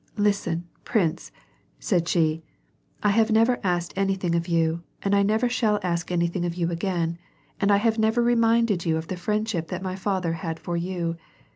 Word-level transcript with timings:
"Listen, 0.31 0.67
prince," 0.83 1.31
said 1.79 2.07
she, 2.07 2.41
"I 3.03 3.09
have 3.11 3.29
never 3.29 3.59
asked 3.63 3.93
anything 3.95 4.33
of 4.33 4.47
you, 4.47 4.81
and 5.03 5.13
I 5.13 5.21
never 5.21 5.47
shall 5.47 5.79
ask 5.83 6.09
anything 6.11 6.43
of 6.43 6.55
you 6.55 6.71
again 6.71 7.19
and 7.59 7.71
I 7.71 7.77
have 7.77 7.99
never 7.99 8.23
reminded 8.23 8.83
you 8.83 8.97
of 8.97 9.09
the 9.09 9.15
friendship 9.15 9.67
that 9.67 9.83
my 9.83 9.95
father 9.95 10.33
had 10.33 10.59
for 10.59 10.75
you. 10.75 11.17